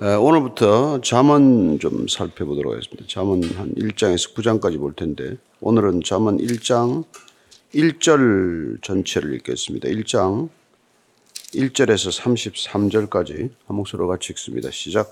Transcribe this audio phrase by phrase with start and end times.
[0.00, 3.02] 예, 오늘부터 잠언 좀 살펴보도록 하겠습니다.
[3.08, 7.02] 잠언 한 1장에서 9장까지 볼 텐데 오늘은 잠언 1장
[7.74, 9.88] 1절 전체를 읽겠습니다.
[9.88, 10.50] 1장
[11.52, 12.16] 1절에서
[13.10, 14.70] 33절까지 한 목소리로 같이 읽습니다.
[14.70, 15.10] 시작.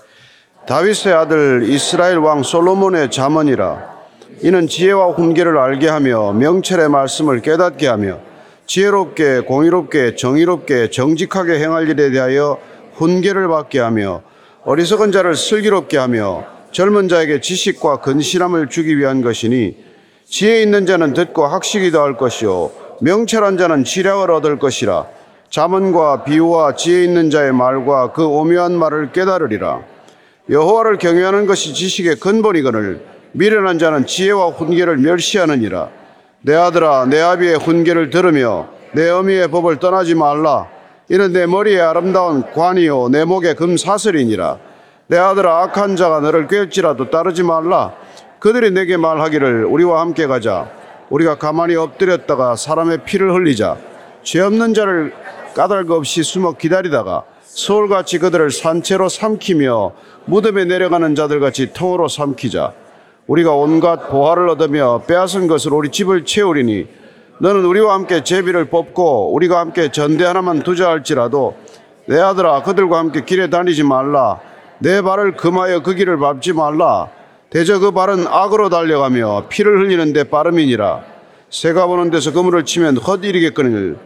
[0.67, 3.93] 다윗의 아들 이스라엘 왕 솔로몬의 잠언이라
[4.41, 8.21] 이는 지혜와 훈계를 알게 하며 명철의 말씀을 깨닫게 하며
[8.67, 12.57] 지혜롭게 공의롭게 정의롭게 정직하게 행할 일에 대하여
[12.93, 14.21] 훈계를 받게 하며
[14.67, 16.43] 어리석은 자를 슬기롭게 하며
[16.73, 19.77] 젊은 자에게 지식과 근실함을 주기 위한 것이니
[20.25, 25.05] 지혜 있는 자는 듣고 학식이 더할 것이요 명철한 자는 지략을 얻을 것이라
[25.49, 29.83] 자문과 비유와 지혜 있는 자의 말과 그 오묘한 말을 깨달으리라
[30.49, 32.99] 여호와를 경외하는 것이 지식의 근본이거늘
[33.31, 35.89] 미련한 자는 지혜와 훈계를 멸시하느니라
[36.41, 40.67] 내 아들아 내 아비의 훈계를 들으며 내 어미의 법을 떠나지 말라
[41.09, 44.57] 이는 내 머리에 아름다운 관이요 내 목에 금사슬이니라
[45.07, 47.93] 내 아들아 악한 자가 너를 꿰지라도 따르지 말라
[48.39, 50.69] 그들이 내게 말하기를 우리와 함께 가자
[51.09, 53.77] 우리가 가만히 엎드렸다가 사람의 피를 흘리자
[54.23, 55.13] 죄 없는 자를
[55.55, 59.93] 까닭 없이 숨어 기다리다가 서울같이 그들을 산채로 삼키며
[60.25, 62.73] 무덤에 내려가는 자들같이 통으로 삼키자
[63.27, 66.87] 우리가 온갖 보화를 얻으며 빼앗은 것을 우리 집을 채우리니
[67.39, 71.55] 너는 우리와 함께 제비를 뽑고 우리가 함께 전대 하나만 투자할지라도
[72.07, 74.39] 내 아들아 그들과 함께 길에 다니지 말라
[74.79, 77.09] 내 발을 금하여 그 길을 밟지 말라
[77.51, 81.03] 대저 그 발은 악으로 달려가며 피를 흘리는데 빠름이니라
[81.51, 83.97] 새가 보는 데서 그물을 치면 헛일이겠거늘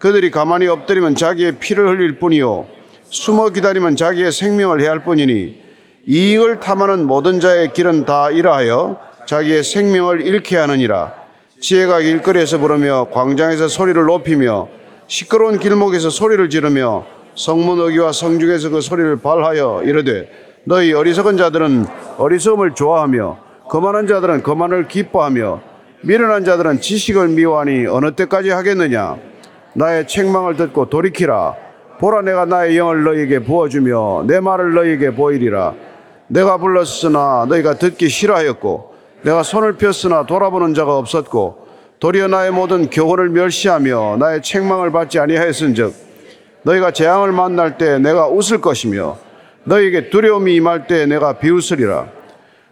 [0.00, 2.66] 그들이 가만히 엎드리면 자기의 피를 흘릴 뿐이요
[3.04, 5.60] 숨어 기다리면 자기의 생명을 해할 뿐이니
[6.08, 11.19] 이익을 탐하는 모든 자의 길은 다 이라하여 자기의 생명을 잃게 하느니라
[11.60, 14.68] 지혜가 길거리에서 부르며 광장에서 소리를 높이며
[15.08, 20.30] 시끄러운 길목에서 소리를 지르며 성문 어기와 성중에서 그 소리를 발하여 이르되
[20.64, 21.84] 너희 어리석은 자들은
[22.16, 23.38] 어리석음을 좋아하며
[23.68, 25.60] 거만한 자들은 거만을 기뻐하며
[26.02, 29.16] 미련한 자들은 지식을 미워하니 어느 때까지 하겠느냐
[29.74, 31.54] 나의 책망을 듣고 돌이키라
[31.98, 35.74] 보라 내가 나의 영을 너희에게 부어주며 내 말을 너희에게 보이리라
[36.28, 38.89] 내가 불렀으나 너희가 듣기 싫어하였고
[39.22, 41.68] 내가 손을 폈으나 돌아보는 자가 없었고
[42.00, 45.94] 도리어 나의 모든 교훈을 멸시하며 나의 책망을 받지 아니하였은즉
[46.62, 49.18] 너희가 재앙을 만날 때 내가 웃을 것이며
[49.64, 52.08] 너희에게 두려움이 임할 때 내가 비웃으리라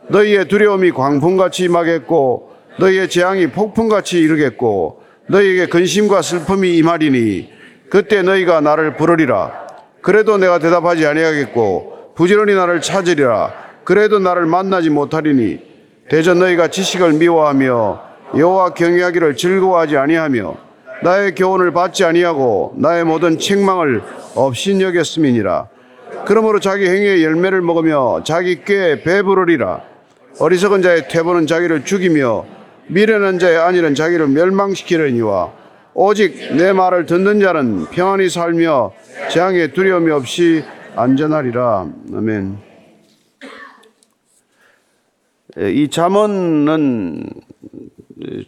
[0.08, 7.52] 너희의 두려움이 광풍같이 임하겠고 너희의 재앙이 폭풍같이 이르겠고 너희에게 근심과 슬픔이 임하리니
[7.90, 9.66] 그때 너희가 나를 부르리라
[10.00, 13.52] 그래도 내가 대답하지 아니하겠고 부지런히 나를 찾으리라
[13.84, 15.68] 그래도 나를 만나지 못하리니
[16.08, 18.02] 대전 너희가 지식을 미워하며
[18.36, 20.54] 여호와 경외하기를 즐거워하지 아니하며
[21.02, 24.02] 나의 교훈을 받지 아니하고 나의 모든 책망을
[24.34, 25.68] 업신여겼음이니라.
[26.26, 29.82] 그러므로 자기 행위의 열매를 먹으며 자기 꾀에 배부르리라.
[30.40, 32.44] 어리석은 자의 태보는 자기를 죽이며
[32.88, 35.52] 미련한 자의 안일은 자기를 멸망시키려니와
[35.94, 38.92] 오직 내 말을 듣는 자는 평안히 살며
[39.30, 40.64] 재앙에 두려움이 없이
[40.96, 41.86] 안전하리라.
[42.14, 42.67] 아멘.
[45.60, 47.28] 예, 이 잠언은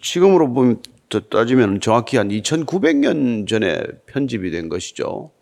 [0.01, 0.81] 지금으로 보면
[1.29, 5.33] 따지면 정확히 한 2,900년 전에 편집이 된 것이죠.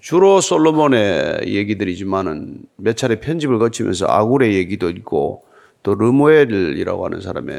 [0.00, 5.44] 주로 솔로몬의 얘기들이지만은 몇 차례 편집을 거치면서 아굴의 얘기도 있고
[5.84, 7.56] 또 르모엘이라고 하는 사람의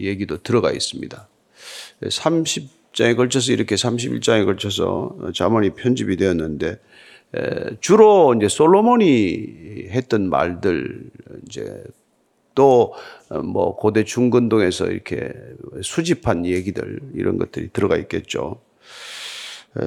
[0.00, 1.28] 예, 얘기도 들어가 있습니다.
[2.02, 2.66] 30장에
[3.08, 6.78] 예, 걸쳐서 이렇게 31장에 걸쳐서 자문이 편집이 되었는데
[7.80, 11.10] 주로 이제 솔로몬이 했던 말들
[11.46, 11.82] 이제
[12.54, 12.92] 또뭐
[13.30, 15.32] 어, 고대 중근동에서 이렇게
[15.82, 18.58] 수집한 얘기들 이런 것들이 들어가 있겠죠.
[19.76, 19.80] 어,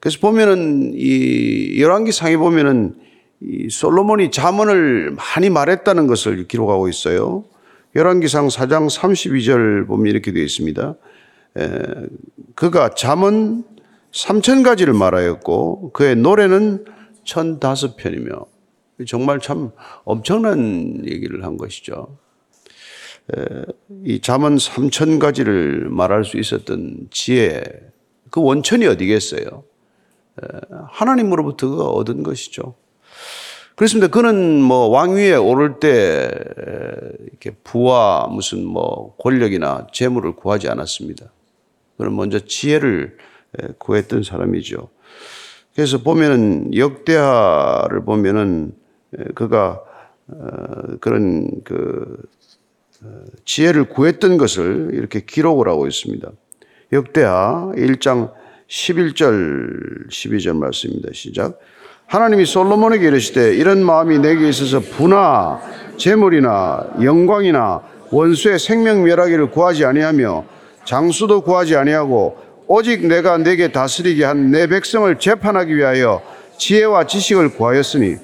[0.00, 2.94] 그래서 보면은 이 열왕기 상에 보면은
[3.40, 7.44] 이 솔로몬이 자문을 많이 말했다는 것을 기록하고 있어요.
[7.94, 10.94] 열왕기상 4장 32절 보면 이렇게 되어 있습니다.
[12.54, 13.64] 그가 잠은
[14.12, 16.84] 3천 가지를 말하였고 그의 노래는
[17.28, 18.46] 1 0 0 5 편이며
[19.06, 19.70] 정말 참
[20.04, 22.18] 엄청난 얘기를 한 것이죠.
[24.04, 27.62] 이 잠언 3천 가지를 말할 수 있었던 지혜
[28.30, 29.64] 그 원천이 어디겠어요?
[30.90, 32.74] 하나님으로부터 얻은 것이죠.
[33.76, 34.08] 그렇습니다.
[34.08, 36.30] 그는 뭐 왕위에 오를 때
[37.28, 41.30] 이렇게 부와 무슨 뭐 권력이나 재물을 구하지 않았습니다.
[41.96, 43.18] 그는 먼저 지혜를
[43.78, 44.88] 구했던 사람이죠.
[45.76, 48.72] 그래서 보면은 역대하를 보면은
[49.16, 49.80] 예, 그가
[50.28, 50.36] 어,
[51.00, 52.18] 그런 그
[53.02, 53.06] 어,
[53.44, 56.30] 지혜를 구했던 것을 이렇게 기록을 하고 있습니다.
[56.92, 58.32] 역대하 1장
[58.68, 61.08] 11절 12절 말씀입니다.
[61.14, 61.58] 시작.
[62.06, 65.60] 하나님이 솔로몬에게 이르시되 이런 마음이 내게 있어서 부나
[65.96, 70.44] 재물이나 영광이나 원수의 생명 멸하기를 구하지 아니하며
[70.84, 76.22] 장수도 구하지 아니하고 오직 내가 내게 다스리게 한 내 백성을 재판하기 위하여
[76.58, 78.18] 지혜와 지식을 구하였으니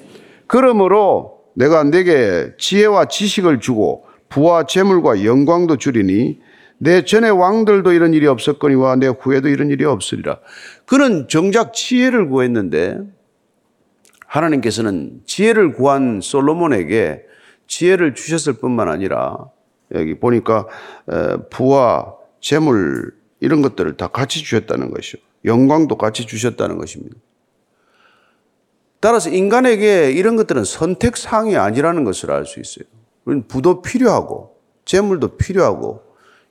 [0.47, 6.39] 그러므로 내가 내게 지혜와 지식을 주고 부와 재물과 영광도 주리니
[6.77, 10.39] 내 전에 왕들도 이런 일이 없었거니와 내 후에도 이런 일이 없으리라.
[10.85, 12.99] 그는 정작 지혜를 구했는데
[14.27, 17.21] 하나님께서는 지혜를 구한 솔로몬에게
[17.67, 19.37] 지혜를 주셨을 뿐만 아니라
[19.93, 20.67] 여기 보니까
[21.49, 25.21] 부와 재물 이런 것들을 다 같이 주셨다는 것이요.
[25.45, 27.15] 영광도 같이 주셨다는 것입니다.
[29.05, 32.85] 따라서 인간에게 이런 것들은 선택사항이 아니라는 것을 알 수 있어요.
[33.23, 36.01] 우리는 부도 필요하고, 재물도 필요하고,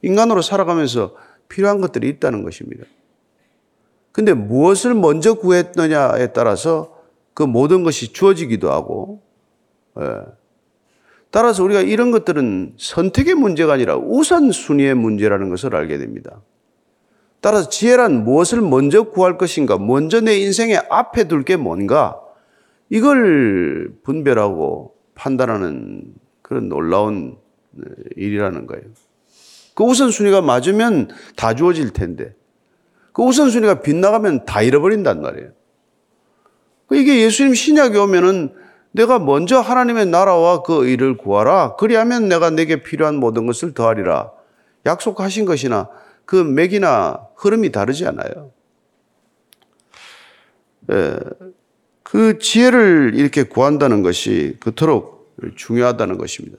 [0.02, 1.16] 인간으로 살아가면서
[1.48, 2.84] 필요한 것들이 있다는 것입니다.
[4.12, 6.96] 근데 무엇을 먼저 구했느냐에 따라서
[7.34, 9.20] 그 모든 것이 주어지기도 하고,
[9.98, 10.04] 예.
[11.32, 16.40] 따라서 우리가 이런 것들은 선택의 문제가 아니라 우선순위의 문제라는 것을 알게 됩니다.
[17.40, 22.20] 따라서 지혜란 무엇을 먼저 구할 것인가, 먼저 내 인생의 앞에 둘 게 뭔가,
[22.94, 27.37] 이걸 분별하고 판단하는 그런 놀라운
[27.73, 27.82] 네,
[28.17, 28.85] 일이라는 거예요.
[29.75, 32.37] 그 우선순위가 맞으면 다 주어질 텐데
[33.12, 35.50] 그 우선순위가 빗나가면 다 잃어버린단 말이에요.
[36.87, 38.55] 그 이게 예수님 신약에 오면은
[38.93, 41.75] 내가 먼저 하나님의 나라와 그 일을 구하라.
[41.75, 44.31] 그리하면 내가 내게 필요한 모든 것을 더하리라.
[44.87, 45.88] 약속하신 것이나
[46.25, 48.52] 그 맥이나 흐름이 다르지 않아요.
[50.93, 51.17] 예,
[52.04, 56.58] 그 지혜를 이렇게 구한다는 것이 그토록 중요하다는 것입니다.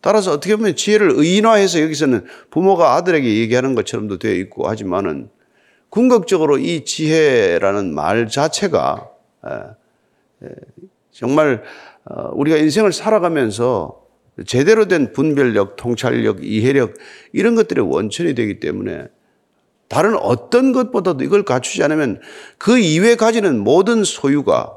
[0.00, 5.28] 따라서 어떻게 보면 지혜를 의인화해서 여기서는 부모가 아들에게 얘기하는 것처럼도 되어 있고 하지만은
[5.90, 9.08] 궁극적으로 이 지혜라는 말 자체가
[11.12, 11.62] 정말
[12.06, 13.98] 어, 우리가 인생을 살아가면서
[14.46, 16.94] 제대로 된 분별력, 통찰력, 이해력
[17.32, 19.04] 이런 것들의 원천이 되기 때문에
[19.88, 22.20] 다른 어떤 것보다도 이걸 갖추지 않으면
[22.58, 24.70] 그 이외에 가지는 모든 소유가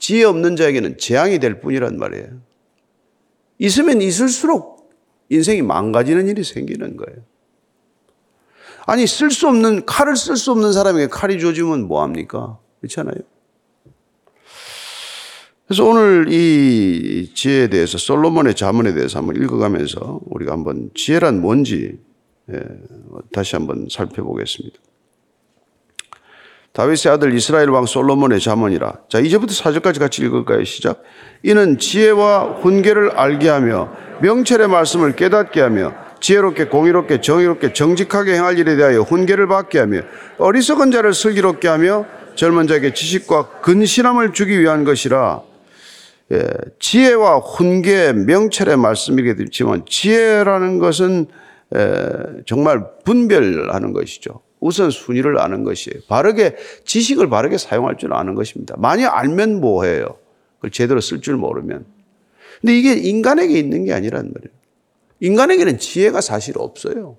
[0.00, 2.40] 지혜 없는 자에게는 재앙이 될 뿐이란 말이에요.
[3.58, 4.90] 있으면 있을수록
[5.28, 7.18] 인생이 망가지는 일이 생기는 거예요.
[8.86, 12.58] 아니, 쓸 수 없는, 칼을 쓸 수 없는 사람에게 칼이 조지면 뭐합니까?
[12.80, 13.14] 그렇잖아요.
[15.68, 21.98] 그래서 오늘 이 지혜에 대해서 솔로몬의 자문에 대해서 한번 읽어가면서 우리가 한번 지혜란 뭔지
[22.52, 22.58] 예,
[23.32, 24.76] 다시 한번 살펴보겠습니다.
[26.72, 28.92] 다윗의 아들 이스라엘 왕 솔로몬의 자문이라.
[29.08, 30.62] 자, 이제부터 사절까지 같이 읽을까요?
[30.64, 31.02] 시작.
[31.42, 33.90] 이는 지혜와 훈계를 알게 하며
[34.20, 40.02] 명철의 말씀을 깨닫게 하며 지혜롭게 공의롭게 정의롭게 정직하게 행할 일에 대하여 훈계를 받게 하며
[40.38, 42.04] 어리석은 자를 슬기롭게 하며
[42.36, 45.40] 젊은 자에게 지식과 근신함을 주기 위한 것이라.
[46.32, 46.44] 예,
[46.78, 51.26] 지혜와 훈계, 명철의 말씀이겠지만 지혜라는 것은
[51.74, 52.02] 예,
[52.46, 54.40] 정말 분별하는 것이죠.
[54.60, 56.00] 우선 순위를 아는 것이에요.
[56.06, 58.76] 바르게 지식을 바르게 사용할 줄 아는 것입니다.
[58.78, 60.06] 많이 알면 뭐해요?
[60.56, 61.86] 그걸 제대로 쓸 줄 모르면.
[62.60, 64.54] 근데 이게 인간에게 있는 게 아니란 말이에요.
[65.20, 67.16] 인간에게는 지혜가 사실 없어요.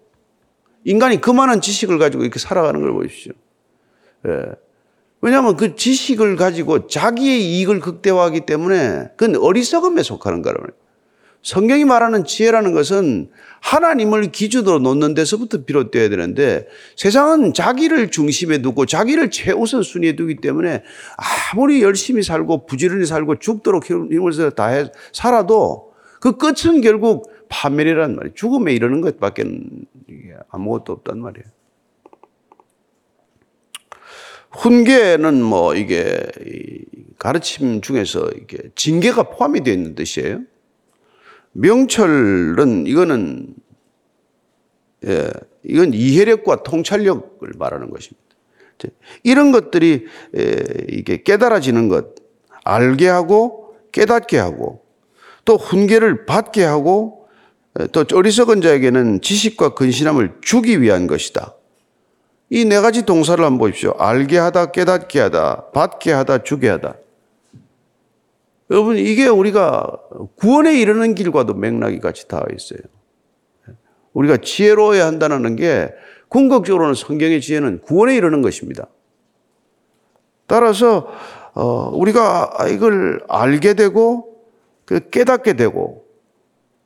[0.85, 3.33] 인간이 그만한 지식을 가지고 이렇게 살아가는 걸 보십시오.
[4.27, 4.45] 예.
[5.21, 10.79] 왜냐하면 그 지식을 가지고 자기의 이익을 극대화하기 때문에 그건 어리석음에 속하는 거란 말이에요.
[11.43, 13.29] 성경이 말하는 지혜라는 것은
[13.62, 20.83] 하나님을 기준으로 놓는 데서부터 비롯되어야 되는데 세상은 자기를 중심에 두고 자기를 최우선 순위에 두기 때문에
[21.51, 28.33] 아무리 열심히 살고 부지런히 살고 죽도록 힘을 다해 살아도 그 끝은 결국 파멸이란 말이에요.
[28.36, 29.43] 죽음에 이르는 것밖에
[30.50, 31.45] 아무것도 없단 말이에요.
[34.51, 36.24] 훈계는 뭐 이게
[37.17, 40.41] 가르침 중에서 이게 징계가 포함이 되어 있는 뜻이에요.
[41.53, 43.53] 명철은 이거는
[45.05, 45.31] 예,
[45.63, 48.22] 이건 이해력과 통찰력을 말하는 것입니다.
[49.24, 50.05] 이런 것들이
[50.38, 50.55] 예,
[50.89, 52.05] 이게 깨달아지는 것,
[52.63, 54.84] 알게 하고 깨닫게 하고
[55.46, 57.27] 또 훈계를 받게 하고
[57.79, 61.55] 예, 또 어리석은 자에게는 지식과 근신함을 주기 위한 것이다.
[62.53, 63.96] 이 네 가지 동사를 한번 보십시오.
[63.98, 66.96] 알게 하다, 깨닫게 하다, 받게 하다, 주게 하다.
[68.71, 69.85] 여러분, 이게 우리가
[70.37, 72.79] 구원에 이르는 길과도 맥락이 같이 닿아 있어요.
[74.13, 75.89] 우리가 지혜로워야 한다는 게
[76.29, 78.87] 궁극적으로는 성경의 지혜는 구원에 이르는 것입니다.
[80.47, 81.09] 따라서
[81.53, 84.39] 어, 우리가 이걸 알게 되고
[84.85, 86.05] 그 깨닫게 되고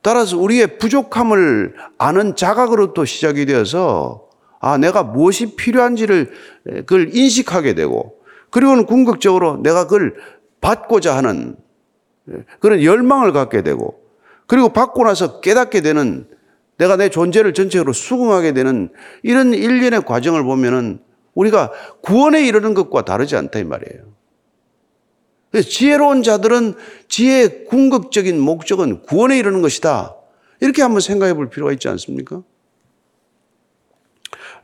[0.01, 4.27] 따라서 우리의 부족함을 아는 자각으로부터 시작이 되어서
[4.59, 6.31] 아 내가 무엇이 필요한지를
[6.63, 8.17] 그걸 인식하게 되고
[8.49, 10.15] 그리고는 궁극적으로 내가 그걸
[10.61, 11.55] 받고자 하는
[12.31, 12.43] 예.
[12.59, 14.01] 그런 열망을 갖게 되고
[14.47, 16.27] 그리고 받고 나서 깨닫게 되는
[16.77, 18.89] 내가 내 존재를 전체적으로 수긍하게 되는
[19.23, 20.99] 이런 일련의 과정을 보면은
[21.33, 24.15] 우리가 구원에 이르는 것과 다르지 않다 이 말이에요.
[25.63, 26.73] 지혜로운 자들은
[27.07, 30.15] 지혜의 궁극적인 목적은 구원에 이르는 것이다.
[30.59, 32.41] 이렇게 한번 생각해 볼 필요가 있지 않습니까?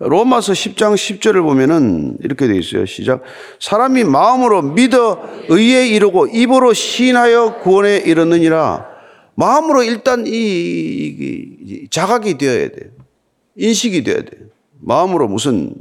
[0.04, 2.88] 로마서 10장 10절을 보면은 이렇게 되어 있어요.
[2.88, 3.22] 시작.
[3.60, 8.88] 사람이 마음으로 믿어 의에 이르고 입으로 시하여 구원에 이르느니라.
[9.36, 12.92] 마음으로 일단 이, 자각이 되어야 돼
[13.56, 14.30] 인식이 되어야 돼
[14.80, 15.74] 마음으로 무슨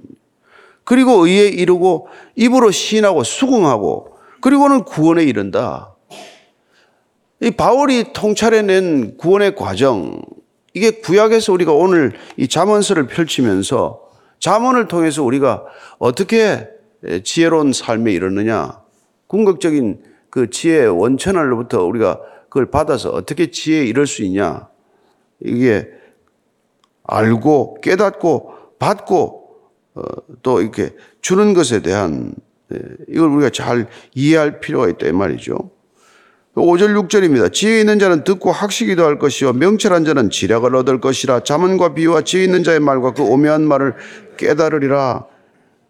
[0.84, 5.94] 그리고 의에 이르고 입으로 시하고 수긍하고 그리고는 구원에 이른다.
[7.42, 10.20] 이 바울이 통찰해낸 구원의 과정
[10.74, 14.09] 이게 구약에서 우리가 오늘 이 자문서를 펼치면서
[14.40, 15.64] 자문을 통해서 우리가
[15.98, 16.66] 어떻게
[17.22, 18.80] 지혜로운 삶에 이르느냐,
[19.26, 24.68] 궁극적인 그 지혜의 원천알로부터 우리가 그걸 받아서 어떻게 지혜에 이를 수 있냐,
[25.40, 25.88] 이게
[27.04, 29.36] 알고 깨닫고 받고
[29.94, 30.02] 어,
[30.42, 32.32] 또 이렇게 주는 것에 대한
[32.72, 32.78] 예,
[33.08, 35.70] 이걸 우리가 잘 이해할 필요가 있다 이 말이죠.
[36.54, 37.52] 5절 6절입니다.
[37.52, 42.44] 지혜 있는 자는 듣고 학식이도 할 것이요 명철한 자는 지략을 얻을 것이라 자문과 비유와 지혜
[42.44, 43.94] 있는 자의 말과 그 오묘한 말을
[44.40, 45.26] 깨달으리라.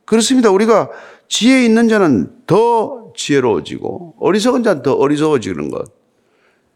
[0.05, 0.51] 그렇습니다.
[0.51, 0.91] 우리가
[1.29, 5.85] 지혜 있는 자는 더 지혜로워지고 어리석은 자는 더 어리석어지는 것.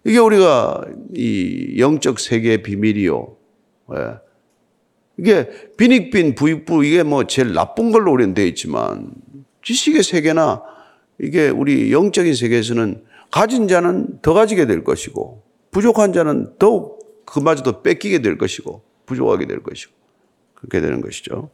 [0.06, 3.36] 이게 우리가 이 영적 세계의 비밀이요.
[3.94, 4.14] 예.
[5.18, 9.10] 이게 비닉빈 부익부 이게 뭐 제일 나쁜 걸로 우리는 돼 있지만
[9.62, 10.62] 지식의 세계나
[11.20, 18.22] 이게 우리 영적인 세계에서는 가진 자는 더 가지게 될 것이고 부족한 자는 더욱 그마저도 뺏기게
[18.22, 19.92] 될 것이고 부족하게 될 것이고
[20.54, 21.50] 그렇게 되는 것이죠.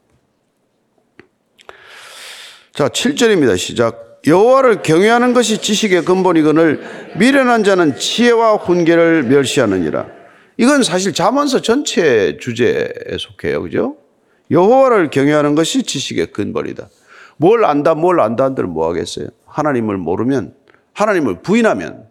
[2.81, 3.59] 자, 7절입니다.
[3.59, 4.21] 시작.
[4.27, 6.81] 여호와를 경외하는 것이 지식의 근본이거늘
[7.19, 10.07] 미련한 자는 지혜와 훈계를 멸시하느니라.
[10.57, 13.61] 이건 사실 잠언서 전체 주제에 속해요.
[13.65, 13.97] 그죠?
[14.51, 16.89] 여호와를 경외하는 것이 지식의 근본이다.
[17.37, 19.29] 뭘 안다 뭘 안다 한들 뭐 하겠어요?
[19.45, 20.55] 하나님을 모르면
[20.95, 22.05] 하나님을 부인하면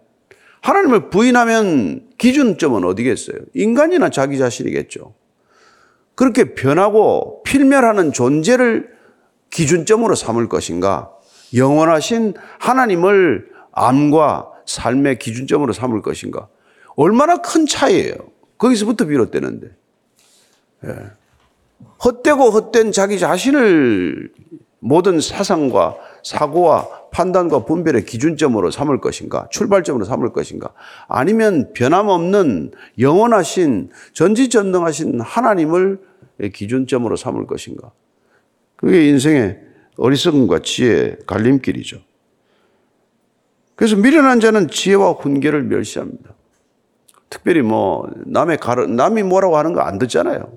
[0.62, 3.38] 하나님을 부인하면 기준점은 어디겠어요?
[3.56, 5.16] 인간이나 자기 자신이겠죠.
[6.14, 8.99] 그렇게 변하고 필멸하는 존재를
[9.50, 11.12] 기준점으로 삼을 것인가?
[11.56, 16.48] 영원하신 하나님을 암과 삶의 기준점으로 삼을 것인가?
[16.96, 18.14] 얼마나 큰 차이예요.
[18.58, 19.68] 거기서부터 비롯되는데.
[20.86, 20.96] 예.
[22.04, 24.32] 헛되고 헛된 자기 자신을
[24.80, 29.48] 모든 사상과 사고와 판단과 분별의 기준점으로 삼을 것인가?
[29.50, 30.74] 출발점으로 삼을 것인가?
[31.08, 36.02] 아니면 변함없는 영원하신 전지전능하신 하나님을
[36.54, 37.92] 기준점으로 삼을 것인가?
[38.80, 39.60] 그게 인생의
[39.98, 41.98] 어리석음과 지혜의 갈림길이죠.
[43.76, 46.34] 그래서 미련한 자는 지혜와 훈계를 멸시합니다.
[47.30, 50.50] 특별히 뭐 남의 가르 남이 뭐라고 하는 거 안 듣잖아요.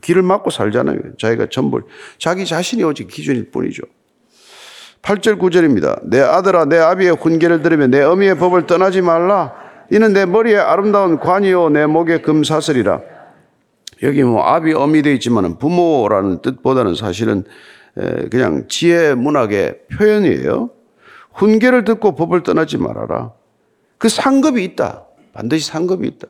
[0.00, 0.98] 길을 막고 살잖아요.
[1.18, 1.80] 자기가 전부
[2.18, 3.82] 자기 자신이 오직 기준일 뿐이죠.
[5.02, 6.08] 8절 9절입니다.
[6.08, 9.54] 내 아들아 내 아비의 훈계를 들으며 내 어미의 법을 떠나지 말라.
[9.90, 13.15] 이는 내 머리에 아름다운 관이요 내 목에 금사슬이라.
[14.02, 17.44] 여기 뭐 아비 어미되어 있지만 부모라는 뜻보다는 사실은
[18.30, 20.70] 그냥 지혜 문학의 표현이에요.
[21.32, 23.32] 훈계를 듣고 법을 떠나지 말아라.
[23.98, 25.04] 그 상급이 있다.
[25.32, 26.28] 반드시 상급이 있다.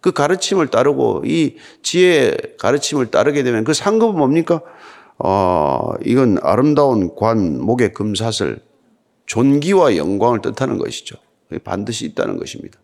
[0.00, 4.60] 그 가르침을 따르고 이지혜 가르침을 따르게 되면 그 상급은 뭡니까?
[5.18, 8.58] 어, 이건 아름다운 관, 목의 금사슬,
[9.24, 11.16] 존귀와 영광을 뜻하는 것이죠.
[11.64, 12.78] 반드시 있다는 것입니다.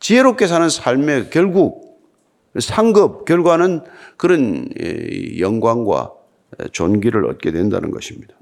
[0.00, 1.93] 지혜롭게 사는 삶의 결국
[2.60, 3.80] 상급 결과는
[4.16, 6.12] 그런 예, 영광과
[6.72, 8.34] 존귀를 얻게 된다는 것입니다.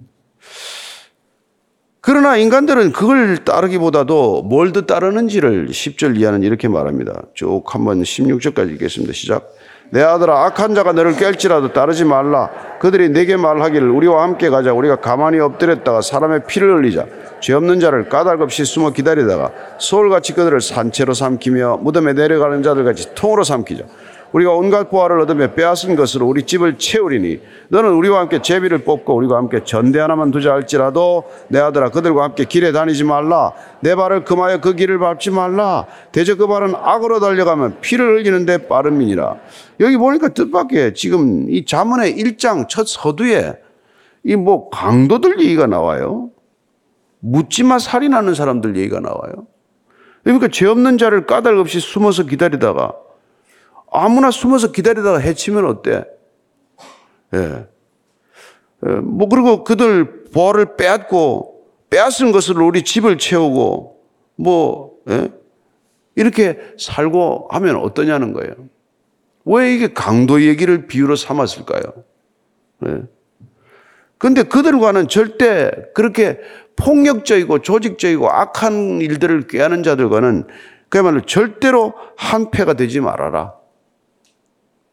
[2.01, 7.23] 그러나 인간들은 그걸 따르기보다도 뭘 더 따르는지를 10절 이하는 이렇게 말합니다.
[7.35, 9.13] 쭉 한번 16절까지 읽겠습니다.
[9.13, 9.49] 시작.
[9.93, 14.97] 내 아들아 악한 자가 너를 깰지라도 따르지 말라 그들이 내게 말하기를 우리와 함께 가자 우리가
[14.97, 17.05] 가만히 엎드렸다가 사람의 피를 흘리자
[17.41, 23.85] 죄 없는 자를 까닭없이 숨어 기다리다가 소울같이 그들을 산채로 삼키며 무덤에 내려가는 자들같이 통으로 삼키자
[24.33, 29.37] 우리가 온갖 보화를 얻으며 빼앗은 것으로 우리 집을 채우리니 너는 우리와 함께 제비를 뽑고 우리와
[29.39, 34.61] 함께 전대 하나만 두자 할지라도 내 아들아 그들과 함께 길에 다니지 말라 내 발을 금하여
[34.61, 39.37] 그 길을 밟지 말라 대저 그 발은 악으로 달려가면 피를 흘리는데 빠름이니라
[39.81, 43.53] 여기 보니까 뜻밖의 지금 이 자문의 1장 첫 서두에
[44.25, 46.31] 이 뭐 강도들 얘기가 나와요
[47.19, 49.47] 묻지마 살인하는 사람들 얘기가 나와요
[50.23, 52.93] 그러니까 죄 없는 자를 까닭 없이 숨어서 기다리다가
[53.93, 56.03] 아무나 숨어서 기다리다가 해치면 어때?
[57.35, 57.67] 예.
[58.87, 64.01] 예 뭐, 그리고 그들 보화를 빼앗고, 빼앗은 것으로 우리 집을 채우고,
[64.37, 65.29] 뭐, 예?
[66.17, 68.53] 이렇게 살고 하면 어떠냐는 거예요.
[69.45, 71.83] 왜 이게 강도 얘기를 비유로 삼았을까요?
[72.87, 73.03] 예.
[74.19, 76.39] 근데 그들과는 절대 그렇게
[76.77, 80.45] 폭력적이고 조직적이고 악한 일들을 꾀하는 자들과는
[80.89, 83.55] 그야말로 절대로 한패가 되지 말아라.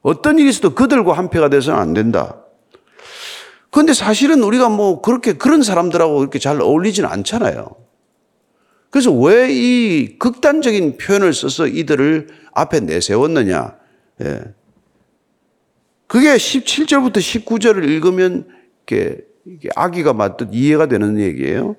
[0.01, 2.37] 어떤 일이 있어도 그들과 한패가 돼서는 안 된다.
[3.71, 7.67] 그런데 사실은 우리가 뭐 그렇게 그런 사람들하고 그렇게 잘 어울리지는 않잖아요.
[8.89, 13.75] 그래서 왜 이 극단적인 표현을 써서 이들을 앞에 내세웠느냐.
[14.23, 14.39] 예.
[16.07, 18.47] 그게 17절부터 19절을 읽으면
[18.89, 19.21] 이렇게,
[19.75, 21.75] 아기가 맞듯 이해가 되는 얘기예요.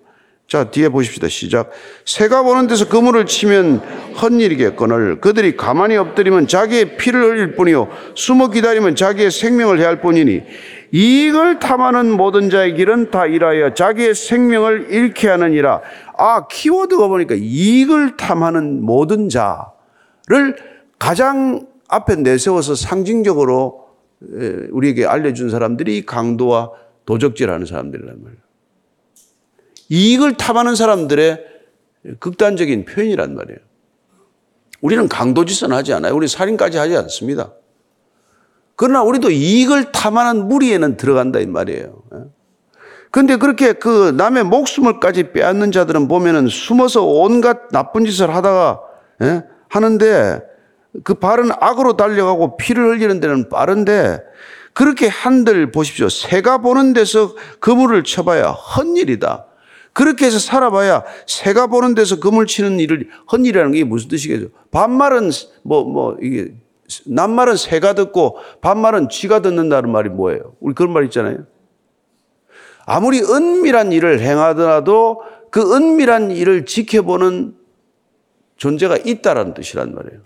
[0.51, 1.29] 자, 뒤에 보십시다.
[1.29, 1.71] 시작.
[2.05, 3.77] 새가 보는 데서 그물을 치면
[4.21, 7.87] 헛일이겠거늘 그들이 가만히 엎드리면 자기의 피를 흘릴 뿐이요.
[8.17, 10.43] 숨어 기다리면 자기의 생명을 해할 뿐이니
[10.91, 15.83] 이익을 탐하는 모든 자의 길은 다 일하여 자기의 생명을 잃게 하느니라.
[16.19, 20.57] 아, 키워드가 보니까 이익을 탐하는 모든 자를
[20.99, 23.85] 가장 앞에 내세워서 상징적으로
[24.73, 26.73] 우리에게 알려준 사람들이 강도와
[27.07, 28.41] 도적질하는 사람들이란 말이에요.
[29.91, 31.45] 이익을 탐하는 사람들의
[32.21, 33.59] 극단적인 표현이란 말이에요.
[34.81, 36.15] 우리는 강도짓은 하지 않아요.
[36.15, 37.53] 우리 살인까지 하지 않습니다.
[38.77, 42.03] 그러나 우리도 이익을 탐하는 무리에는 들어간다 이 말이에요.
[42.15, 42.19] 예.
[43.11, 48.81] 그런데 그렇게 그 남의 목숨을까지 빼앗는 자들은 보면은 숨어서 온갖 나쁜 짓을 하다가
[49.23, 49.43] 예?
[49.69, 50.41] 하는데
[51.05, 54.21] 그 발은 악으로 달려가고 피를 흘리는 데는 빠른데
[54.73, 56.09] 그렇게 한들 보십시오.
[56.09, 59.47] 새가 보는 데서 그물을 쳐봐야 헛일이다.
[59.93, 64.49] 그렇게 해서 살아봐야 새가 보는 데서 금을 치는 일을 헌일이라는 게 무슨 뜻이겠죠?
[64.71, 65.31] 반말은
[65.63, 66.55] 뭐, 뭐, 이게,
[67.07, 70.55] 낱말은 새가 듣고 반말은 쥐가 듣는다는 말이 뭐예요?
[70.61, 71.39] 우리 그런 말 있잖아요.
[72.87, 77.55] 아무리 은밀한 일을 행하더라도 그 은밀한 일을 지켜보는
[78.57, 80.21] 존재가 있다라는 뜻이란 말이에요.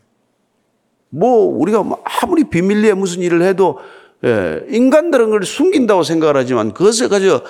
[1.11, 3.79] 뭐 우리가 뭐 아무리 비밀리에 무슨 일을 해도
[4.25, 7.41] 예, 인간들은 그걸 숨긴다고 생각을 하지만 그것을 가지고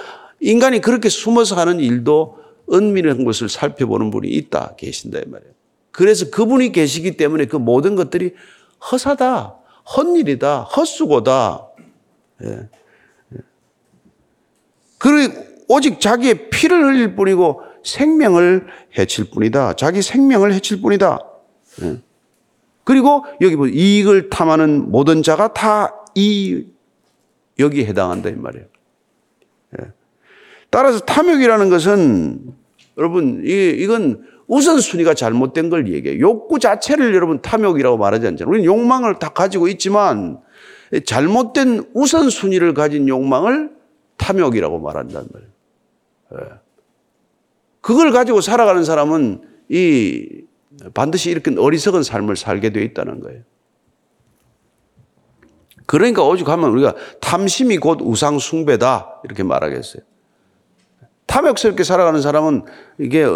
[0.44, 2.36] 인간이 그렇게 숨어서 하는 일도
[2.70, 5.52] 은밀한 것을 살펴보는 분이 있다 계신다 이 말이에요.
[5.90, 8.34] 그래서 그분이 계시기 때문에 그 모든 것들이
[8.92, 9.56] 허사다,
[9.96, 11.66] 헛일이다, 헛수고다.
[12.44, 12.48] 예.
[12.48, 13.38] 예.
[14.98, 15.34] 그리고
[15.68, 18.66] 오직 자기의 피를 흘릴 뿐이고 생명을
[18.98, 19.74] 해칠 뿐이다.
[19.76, 21.20] 자기 생명을 해칠 뿐이다.
[21.84, 22.00] 예.
[22.84, 26.64] 그리고 여기 보 뭐 이익을 탐하는 모든 자가 다 이
[27.58, 28.66] 여기에 해당한다 이 말이에요.
[29.82, 29.86] 예.
[30.74, 32.40] 따라서 탐욕이라는 것은
[32.98, 36.18] 여러분 이, 건 우선순위가 잘못된 걸 얘기해요.
[36.18, 38.50] 욕구 자체를 여러분 탐욕이라고 말하지 않잖아요.
[38.50, 40.40] 우리는 욕망을 다 가지고 있지만
[41.06, 43.70] 잘못된 우선순위를 가진 욕망을
[44.16, 45.46] 탐욕이라고 말한다는 거예요.
[46.44, 46.54] 예.
[47.80, 50.26] 그걸 가지고 살아가는 사람은 이
[50.92, 53.42] 반드시 이렇게 어리석은 삶을 살게 되어 있다는 거예요.
[55.86, 60.02] 그러니까 오죽하면 우리가 탐심이 곧 우상숭배다 이렇게 말하겠어요.
[61.34, 62.62] 탐욕스럽게 살아가는 사람은
[62.98, 63.26] 이게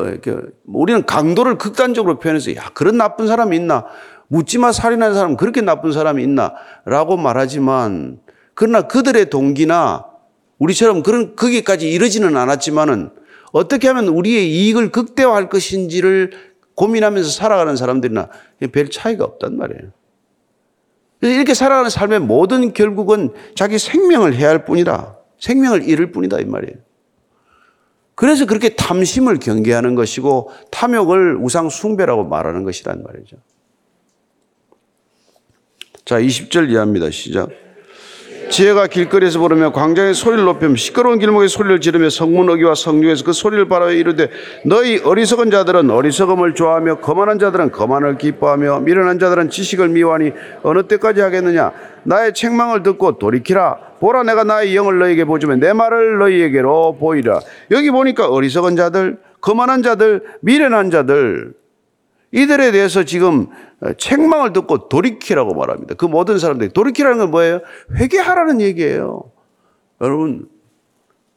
[0.67, 3.87] 우리는 강도를 극단적으로 표현해서 야 그런 나쁜 사람이 있나
[4.29, 8.21] 묻지마 살인한 사람 그렇게 나쁜 사람이 있나라고 말하지만
[8.55, 10.07] 그러나 그들의 동기나
[10.61, 13.11] 우리처럼 그런 거기까지 이르지는 않았지만은
[13.51, 16.31] 어떻게 하면 우리의 이익을 극대화할 것인지를
[16.77, 18.29] 고민하면서 살아가는 사람들이나
[18.73, 19.91] 별 차이가 없단 말이에요.
[21.23, 25.17] 이렇게 살아가는 삶의 모든 결국은 자기 생명을 해야 할 뿐이다.
[25.41, 26.77] 생명을 잃을 뿐이다 이 말이에요.
[28.19, 33.37] 그래서 그렇게 탐심을 경계하는 것이고 탐욕을 우상 숭배라고 말하는 것이란 말이죠.
[36.05, 37.49] 자, 20절 이하니다 시작.
[38.51, 43.69] 지혜가 길거리에서 부르며 광장에 소리를 높이며 시끄러운 길목에 소리를 지르며 성문 어기와 성중에서 그 소리를
[43.69, 44.31] 바라여 이르되
[44.67, 50.33] 너희 어리석은 자들은 어리석음을 좋아하며 거만한 자들은 거만을 기뻐하며 미련한 자들은 지식을 미워하니
[50.65, 51.71] 어느 때까지 하겠느냐
[52.05, 57.41] 나의 책망을 듣고 돌이키라 보라 내가 나의 영을 너희에게 보주며 내 말을 너희에게로 보이라.
[57.71, 61.55] 여기 보니까 어리석은 자들, 거만한 자들, 미련한 자들
[62.31, 63.47] 이들에 대해서 지금
[63.81, 65.95] 어, 책망을 듣고 돌이키라고 말합니다.
[65.95, 67.61] 그 모든 사람들이 돌이키라는 건 뭐예요?
[67.97, 69.23] 회개하라는 얘기예요.
[70.01, 70.49] 여러분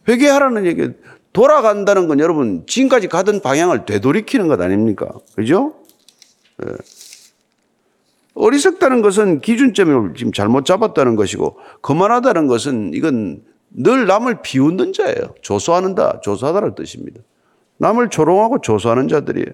[0.08, 0.90] 회개하라는 얘기.
[1.34, 5.08] 돌아간다는 건 여러분 지금까지 가던 방향을 되돌이키는 것 아닙니까?
[5.36, 5.76] 그죠?
[6.66, 6.72] 예.
[8.34, 15.36] 어리석다는 것은 기준점을 지금 잘못 잡았다는 것이고 거만하다는 것은 이건 늘 남을 비웃는 자예요.
[15.42, 17.22] 조소하는다, 조소하다는 뜻입니다.
[17.78, 19.48] 남을 조롱하고 조소하는 자들이에요.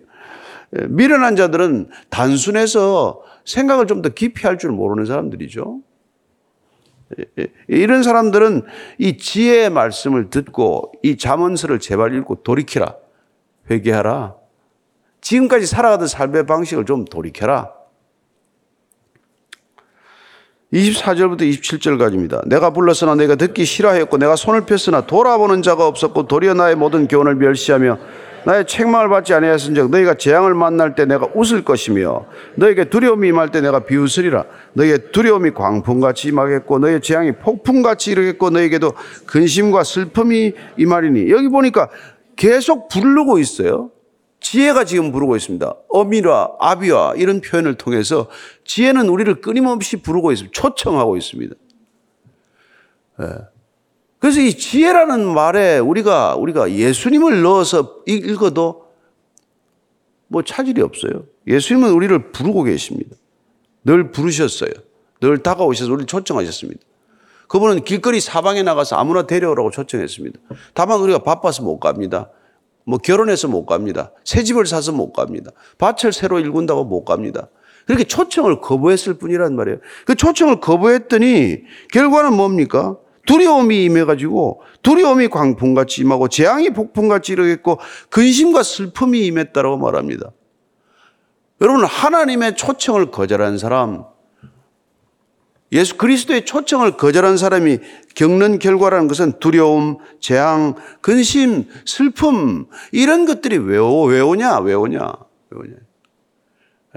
[0.80, 3.22] 예, 미련한 자들은 단순해서
[3.70, 5.80] 생각을 좀 더 깊이 할 줄 모르는 사람들이죠.
[7.20, 7.48] 예, 예.
[7.70, 8.64] 이런 사람들은
[8.98, 12.96] 이 지혜의 말씀을 듣고 이 잠언서를 제발 읽고 돌이키라.
[13.72, 14.36] 회개하라.
[15.22, 17.77] 지금까지 살아가던 삶의 방식을 좀 돌이켜라.
[20.74, 22.46] 24절부터 27절까지입니다.
[22.48, 27.36] 내가 불렀으나 내가 듣기 싫어했고 내가 손을 폈으나 돌아보는 자가 없었고 도리어 나의 모든 교훈을
[27.36, 27.98] 멸시하며
[28.46, 32.26] 나의 책망을 받지 아니하였은즉 너희가 재앙을 만날 때 내가 웃을 것이며
[32.56, 38.50] 너에게 희 두려움이 임할 때 내가 비웃으리라 너희의 두려움이 광풍같이 임하겠고 너희의 재앙이 폭풍같이 이르겠고
[38.50, 38.94] 너희에게도
[39.26, 41.90] 근심과 슬픔이 임하리니 여기 보니까
[42.36, 43.90] 계속 부르고 있어요.
[44.48, 45.76] 지혜가 지금 부르고 있습니다.
[45.90, 48.28] 어미라, 아비와 이런 표현을 통해서
[48.64, 50.54] 지혜는 우리를 끊임없이 부르고 있습니다.
[50.54, 51.54] 초청하고 있습니다.
[53.24, 53.30] 예.
[54.20, 58.88] 그래서 이 지혜라는 말에 우리가, 우리가 예수님을 넣어서 읽어도
[60.30, 61.26] 뭐 차질이 없어요.
[61.46, 63.18] 예수님은 우리를 부르고 계십니다.
[63.84, 64.72] 늘 부르셨어요.
[65.20, 66.80] 늘 다가오셔서 우리를 초청하셨습니다.
[67.50, 70.40] 그분은 길거리 사방에 나가서 아무나 데려오라고 초청했습니다.
[70.74, 72.30] 다만 우리가 바빠서 못 갑니다.
[72.88, 74.14] 뭐 결혼해서 못 갑니다.
[74.24, 75.52] 새 집을 사서 못 갑니다.
[75.78, 77.50] 밭을 새로 일군다고 못 갑니다.
[77.86, 79.80] 그렇게 초청을 거부했을 뿐이란 말이에요.
[80.06, 82.96] 그 초청을 거부했더니 결과는 뭡니까?
[83.26, 87.78] 두려움이 임해가지고 두려움이 광풍같이 임하고 재앙이 폭풍같이 일어겠고
[88.10, 90.32] 근심과 슬픔이 임했다라고 말합니다.
[91.60, 94.06] 여러분 하나님의 초청을 거절한 사람
[95.74, 97.80] 예수 그리스도의 초청을 거절한 사람이
[98.16, 104.60] 겪는 결과라는 것은 두려움, 재앙, 근심, 슬픔 이런 것들이 왜, 왜 오냐?
[104.60, 105.14] 왜 오냐?
[105.50, 105.76] 왜 오냐?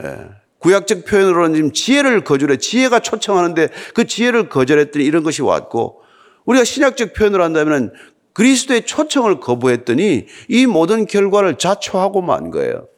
[0.02, 0.26] 예.
[0.58, 6.02] 구약적 표현으로는 지금 지혜를 거절해 지혜가 초청하는데 그 지혜를 거절했더니 이런 것이 왔고
[6.44, 7.92] 우리가 신약적 표현으로 한다면
[8.34, 12.88] 그리스도의 초청을 거부했더니 이 모든 결과를 자초하고 만 거예요.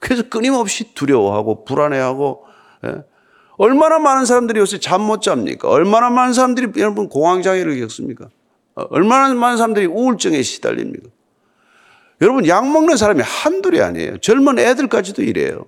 [0.00, 2.44] 그래서 끊임없이 두려워하고 불안해하고
[2.86, 2.94] 예?
[3.56, 5.68] 얼마나 많은 사람들이 요새 잠못 잡니까?
[5.68, 8.28] 얼마나 많은 사람들이 여러분 공황장애를 겪습니까?
[8.74, 11.08] 어, 얼마나 많은 사람들이 우울증에 시달립니까?
[12.20, 14.18] 여러분 약 먹는 사람이 한둘이 아니에요.
[14.18, 15.66] 젊은 애들까지도 이래요.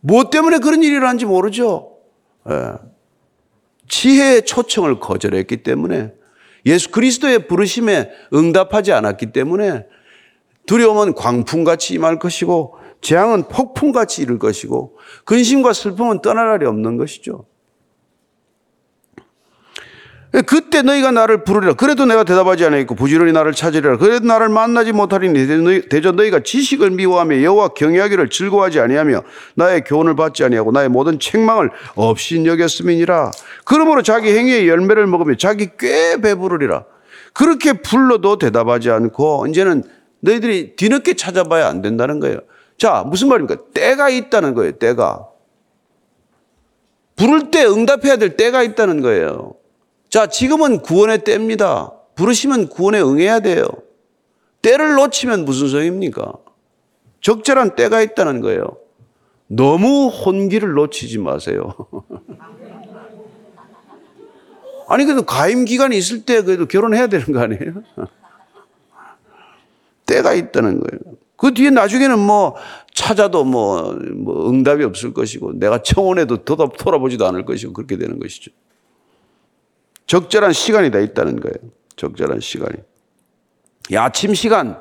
[0.00, 1.96] 무엇 뭐 때문에 그런 일이 일어난지 모르죠.
[2.50, 2.72] 예.
[3.88, 6.12] 지혜의 초청을 거절했기 때문에
[6.66, 9.86] 예수 그리스도의 부르심에 응답하지 않았기 때문에
[10.66, 17.46] 두려움은 광풍같이 임할 것이고 재앙은 폭풍같이 이를 것이고 근심과 슬픔은 떠날 날이 없는 것이죠.
[20.46, 21.72] 그때 너희가 나를 부르리라.
[21.74, 23.96] 그래도 내가 대답하지 않으리고 부지런히 나를 찾으리라.
[23.96, 29.22] 그래도 나를 만나지 못하리니 대저 너희가 지식을 미워하며 여호와 경외하기를 즐거워하지 아니하며
[29.54, 33.30] 나의 교훈을 받지 아니하고 나의 모든 책망을 없인 여겼음이니라.
[33.64, 36.84] 그러므로 자기 행위의 열매를 먹으며 자기 꽤 배부르리라.
[37.32, 39.84] 그렇게 불러도 대답하지 않고 이제는
[40.20, 42.40] 너희들이 뒤늦게 찾아봐야 안 된다는 거예요.
[42.78, 43.62] 자, 무슨 말입니까?
[43.72, 45.26] 때가 있다는 거예요, 때가.
[47.16, 49.54] 부를 때 응답해야 될 때가 있다는 거예요.
[50.10, 51.92] 자, 지금은 구원의 때입니다.
[52.14, 53.64] 부르시면 구원에 응해야 돼요.
[54.60, 56.32] 때를 놓치면 무슨 소용입니까?
[57.22, 58.64] 적절한 때가 있다는 거예요.
[59.46, 61.72] 너무 혼기를 놓치지 마세요.
[64.88, 67.82] 아니, 그래도 가임 기간이 있을 때 그래도 결혼해야 되는 거 아니에요?
[70.06, 71.16] 때가 있다는 거예요.
[71.36, 72.56] 그 뒤에 나중에는 뭐
[72.94, 78.50] 찾아도 뭐, 뭐 응답이 없을 것이고 내가 청원해도 돌아, 돌아보지도 않을 것이고 그렇게 되는 것이죠.
[80.06, 81.54] 적절한 시간이 다 있다는 거예요.
[81.96, 82.76] 적절한 시간이.
[83.90, 84.80] 이 아침 시간.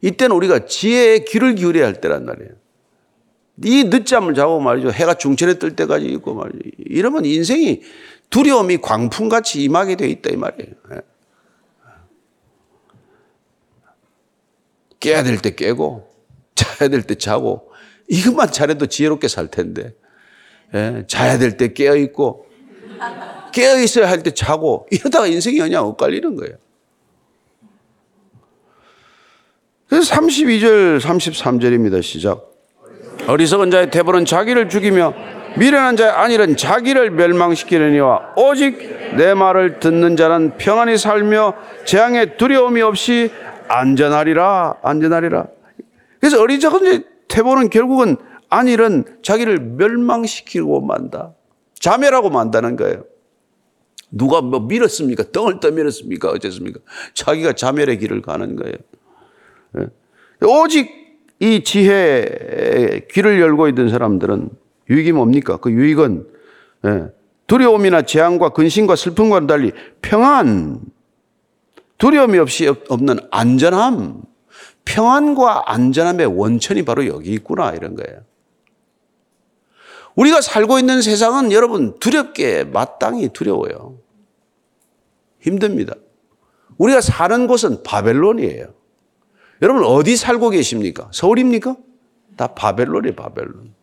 [0.00, 2.50] 이때는 우리가 지혜의 귀를 기울여야 할 때란 말이에요.
[3.64, 4.92] 이 늦잠을 자고 말이죠.
[4.92, 6.58] 해가 중천에 뜰 때까지 있고 말이죠.
[6.86, 7.80] 이러면 인생이
[8.30, 10.70] 두려움이 광풍같이 임하게 돼 있다 이 말이에요.
[10.94, 11.00] 예.
[15.00, 16.08] 깨야 될 때 깨고
[16.54, 17.70] 자야 될 때 자고
[18.08, 19.94] 이것만 잘해도 지혜롭게 살 텐데
[20.74, 22.46] 예, 자야 될 때 깨어 있고
[23.52, 26.56] 깨어 있어야 할 때 자고 이러다가 인생이 그냥 엇갈리는 거예요.
[29.88, 32.02] 그래서 32절 33절입니다.
[32.02, 32.44] 시작.
[33.26, 35.14] 어리석은 자의 태벌은 자기를 죽이며
[35.56, 41.54] 미련한 자의 안일은 자기를 멸망시키느니와 오직 내 말을 듣는 자는 평안히 살며
[41.86, 43.30] 재앙에 두려움이 없이
[43.68, 45.46] 안전하리라, 안전하리라.
[46.20, 48.16] 그래서 어리석은 태보는 결국은
[48.48, 51.34] 안일은 자기를 멸망시키고 만다.
[51.74, 53.04] 자매라고 만다는 거예요.
[54.10, 55.30] 누가 뭐 밀었습니까?
[55.32, 56.30] 덩을 떠밀었습니까?
[56.30, 56.80] 어쨌습니까?
[57.14, 58.74] 자기가 자멸의 길을 가는 거예요.
[59.80, 60.46] 예.
[60.46, 60.90] 오직
[61.40, 64.48] 이 지혜의 길을 열고 있던 사람들은
[64.88, 65.58] 유익이 뭡니까?
[65.58, 66.26] 그 유익은
[66.86, 67.04] 예.
[67.46, 70.80] 두려움이나 재앙과 근심과 슬픔과는 달리 평안,
[71.98, 74.22] 두려움이 없이 없는 안전함,
[74.84, 78.22] 평안과 안전함의 원천이 바로 여기 있구나 이런 거예요.
[80.14, 83.98] 우리가 살고 있는 세상은 여러분 두렵게 마땅히 두려워요.
[85.40, 85.94] 힘듭니다.
[86.78, 88.72] 우리가 사는 곳은 바벨론이에요.
[89.62, 91.10] 여러분 어디 살고 계십니까?
[91.12, 91.76] 서울입니까?
[92.36, 93.74] 다 바벨론이에요, 바벨론.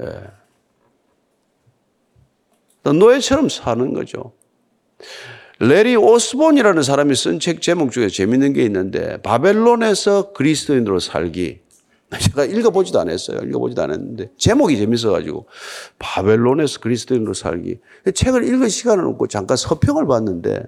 [0.00, 0.32] 예.
[2.92, 4.32] 노예처럼 사는 거죠.
[5.58, 11.60] 레리 오스본이라는 사람이 쓴 책 제목 중에 재밌는 게 있는데 바벨론에서 그리스도인으로 살기.
[12.20, 13.40] 제가 읽어보지도 않았어요.
[13.48, 15.46] 읽어보지도 않았는데 제목이 재밌어가지고
[15.98, 17.78] 바벨론에서 그리스도인으로 살기.
[18.14, 20.62] 책을 읽을 시간은 없고 잠깐 서평을 봤는데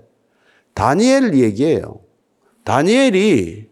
[0.74, 2.00] 다니엘 얘기예요.
[2.64, 3.66] 다니엘이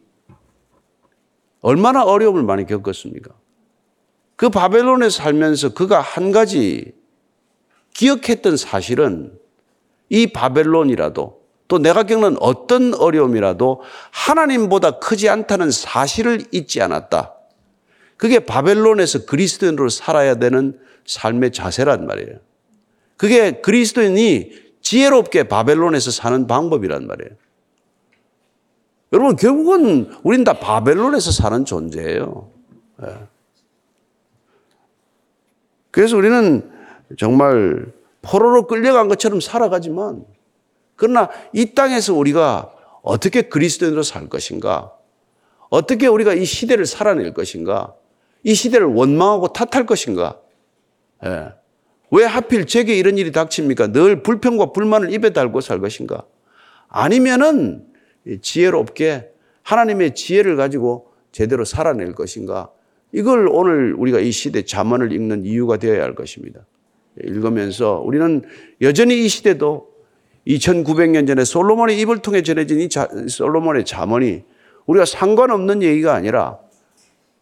[1.63, 3.31] 얼마나 어려움을 많이 겪었습니까?
[4.37, 6.93] 그 바벨론에 살면서 그가 한 가지
[7.95, 9.33] 기억했던 사실은
[10.09, 17.35] 이 바벨론이라도 또 내가 겪는 어떤 어려움이라도 하나님보다 크지 않다는 사실을 잊지 않았다.
[18.17, 22.39] 그게 바벨론에서 그리스도인으로 살아야 되는 삶의 자세란 말이에요.
[23.17, 27.31] 그게 그리스도인이 지혜롭게 바벨론에서 사는 방법이란 말이에요.
[29.13, 32.51] 여러분, 결국은 우린 다 바벨론에서 사는 존재예요.
[33.05, 33.13] 예.
[35.91, 36.71] 그래서 우리는
[37.19, 37.87] 정말
[38.29, 40.25] 포로로 끌려간 것처럼 살아가지만
[40.97, 44.93] 그러나 이 땅에서 우리가 어떻게 그리스도인으로 살 것인가?
[45.69, 47.95] 어떻게 우리가 이 시대를 살아낼 것인가?
[48.43, 50.41] 이 시대를 원망하고 탓할 것인가?
[51.25, 51.49] 예.
[52.11, 53.89] 왜 하필 제게 이런 일이 닥칩니까?
[53.89, 56.25] 늘 불평과 불만을 입에 달고 살 것인가?
[56.89, 57.87] 아니면은
[58.43, 59.29] 지혜롭게
[59.63, 62.71] 하나님의 지혜를 가지고 제대로 살아낼 것인가?
[63.13, 66.65] 이걸 오늘 우리가 이 시대 자문을 읽는 이유가 되어야 할 것입니다.
[67.25, 68.43] 읽으면서 우리는
[68.83, 69.89] 여전히 이 시대도
[70.47, 74.43] 2900년 전에 솔로몬의 입을 통해 전해진 이 자, 솔로몬의 자문이
[74.87, 76.59] 우리가 상관없는 얘기가 아니라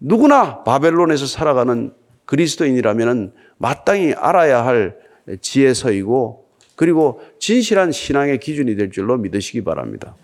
[0.00, 1.92] 누구나 바벨론에서 살아가는
[2.24, 4.96] 그리스도인이라면 마땅히 알아야 할
[5.40, 10.16] 지혜서이고 그리고 진실한 신앙의 기준이 될 줄로 믿으시기 바랍니다.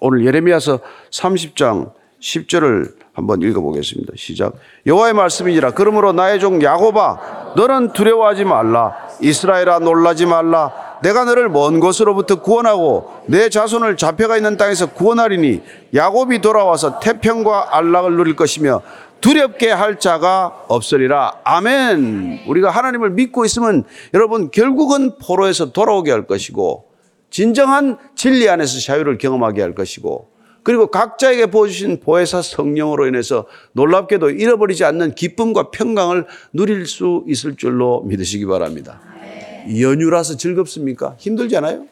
[0.00, 4.14] 오늘 예레미야서 30장 10절을 한번 읽어보겠습니다.
[4.16, 4.54] 시작.
[4.86, 5.72] 여호와의 말씀이니라.
[5.72, 8.96] 그러므로 나의 종 야곱아, 너는 두려워하지 말라.
[9.20, 10.72] 이스라엘아, 놀라지 말라.
[11.02, 15.60] 내가 너를 먼 곳으로부터 구원하고 내 자손을 잡혀가 있는 땅에서 구원하리니
[15.94, 18.80] 야곱이 돌아와서 태평과 안락을 누릴 것이며
[19.20, 21.40] 두렵게 할 자가 없으리라.
[21.44, 22.42] 아멘.
[22.46, 23.82] 우리가 하나님을 믿고 있으면
[24.14, 26.84] 여러분 결국은 포로에서 돌아오게 할 것이고
[27.30, 30.31] 진정한 진리 안에서 자유를 경험하게 할 것이고
[30.62, 38.02] 그리고 각자에게 보여주신 보혜사 성령으로 인해서 놀랍게도 잃어버리지 않는 기쁨과 평강을 누릴 수 있을 줄로
[38.04, 39.00] 믿으시기 바랍니다.
[39.76, 41.16] 연휴라서 즐겁습니까?
[41.18, 41.86] 힘들지 않아요?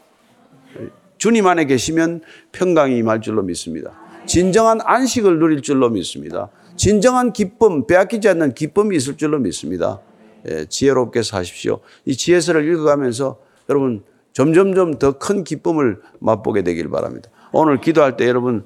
[1.18, 3.92] 주님 안에 계시면 평강이 임할 줄로 믿습니다.
[4.26, 6.48] 진정한 안식을 누릴 줄로 믿습니다.
[6.76, 10.00] 진정한 기쁨, 빼앗기지 않는 기쁨이 있을 줄로 믿습니다.
[10.48, 11.80] 예, 지혜롭게 사십시오.
[12.06, 13.36] 이 지혜서를 읽어가면서
[13.68, 14.02] 여러분
[14.32, 17.28] 점점점 더 큰 기쁨을 맛보게 되길 바랍니다.
[17.52, 18.64] 오늘 기도할 때 여러분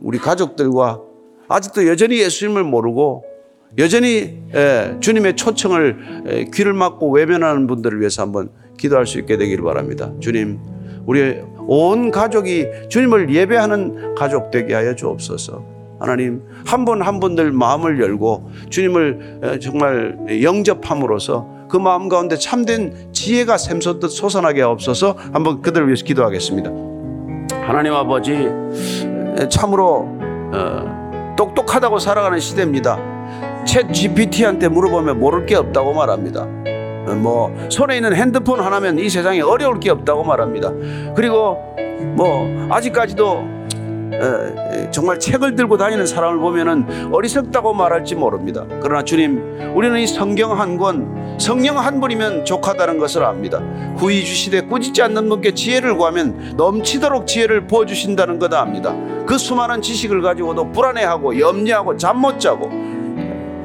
[0.00, 1.00] 우리 가족들과
[1.48, 3.24] 아직도 여전히 예수님을 모르고
[3.78, 4.42] 여전히
[5.00, 10.12] 주님의 초청을 귀를 막고 외면하는 분들을 위해서 한번 기도할 수 있게 되기를 바랍니다.
[10.20, 10.58] 주님,
[11.06, 15.74] 우리 온 가족이 주님을 예배하는 가족 되게 하여 주옵소서.
[15.98, 23.56] 하나님 한 분 한 분들 마음을 열고 주님을 정말 영접함으로써 그 마음 가운데 참된 지혜가
[23.56, 26.93] 샘솟듯 솟아나게 하옵소서 한번 그들을 위해서 기도하겠습니다.
[27.66, 28.32] 하나님 아버지
[29.38, 30.06] 예, 참으로
[30.52, 32.98] 어, 똑똑하다고 살아가는 시대입니다.
[33.66, 36.42] 챗 GPT한테 물어보면 모를 게 없다고 말합니다.
[36.42, 41.14] 어, 뭐 손에 있는 핸드폰 하나면 이 세상에 어려울 게 없다고 말합니다.
[41.16, 41.56] 그리고
[42.16, 43.53] 뭐 아직까지도
[44.20, 48.64] 어, 정말 책을 들고 다니는 사람을 보면은 어리석다고 말할지 모릅니다.
[48.80, 53.60] 그러나 주님, 우리는 이 성경 한 권, 성령 한 분이면 족하다는 것을 압니다.
[53.96, 58.94] 구이 주시되 꾸짖지 않는 분께 지혜를 구하면 넘치도록 지혜를 부어 주신다는 것을 압니다.
[59.26, 62.70] 그 수많은 지식을 가지고도 불안해하고 염려하고 잠 못 자고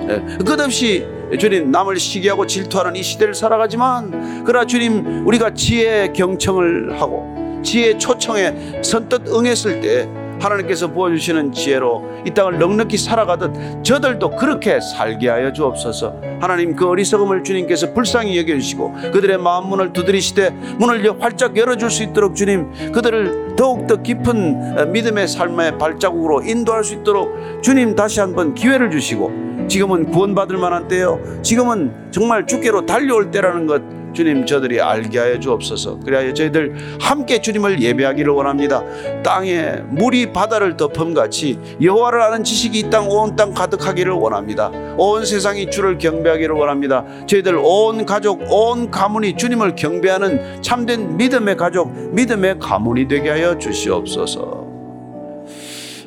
[0.09, 1.07] 예, 끝없이
[1.39, 7.23] 주님 남을 시기하고 질투하는 이 시대를 살아가지만 그러나 주님 우리가 지혜 경청을 하고
[7.63, 10.09] 지혜 초청에 선뜻 응했을 때
[10.39, 16.15] 하나님께서 부어주시는 지혜로 이 땅을 넉넉히 살아가듯 저들도 그렇게 살게 하여 주옵소서.
[16.39, 20.49] 하나님 그 어리석음을 주님께서 불쌍히 여겨주시고 그들의 마음 문을 두드리시되
[20.79, 26.93] 문을 활짝 열어줄 수 있도록 주님 그들을 더욱더 깊은 어, 믿음의 삶의 발자국으로 인도할 수
[26.93, 27.29] 있도록
[27.61, 31.19] 주님 다시 한번 기회를 주시고 지금은 구원받을 만한 때요.
[31.43, 35.99] 지금은 정말 주께로 달려올 때라는 것 주님 저들이 알게 하여 주옵소서.
[35.99, 38.83] 그래야 저희들 함께 주님을 예배하기를 원합니다.
[39.21, 44.71] 땅에 물이 바다를 덮음 같이 여호와를 아는 지식이 이 땅 온 땅 가득하기를 원합니다.
[44.97, 47.05] 온 세상이 주를 경배하기를 원합니다.
[47.27, 53.57] 저희들 온 가족 온 가문이 주님을 경배하는 참된 믿음의 가족 믿음의 가문이 되게 하여 하여
[53.57, 54.67] 주시옵소서.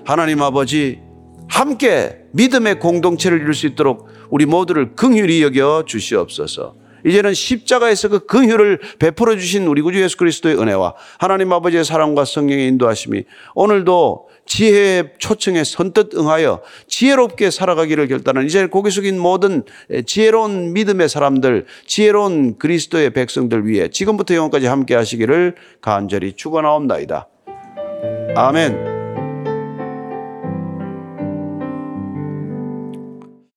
[0.05, 1.01] 하나님 아버지
[1.49, 6.75] 함께 믿음의 공동체를 이룰 수 있도록 우리 모두를 긍휼히 여겨 주시옵소서.
[7.05, 12.69] 이제는 십자가에서 그 긍휼을 베풀어 주신 우리 구주 예수 그리스도의 은혜와 하나님 아버지의 사랑과 성령의
[12.69, 13.25] 인도하심이
[13.57, 19.65] 오늘도 지혜의 초청에 선뜻 응하여 지혜롭게 살아가기를 결단한 이제 고개 숙인 모든
[20.07, 27.29] 지혜로운 믿음의 사람들, 지혜로운 그리스도의 백성들 위해 지금부터 영원까지 함께 하시기를 간절히 축원하옵나이다.
[28.37, 29.02] 아멘.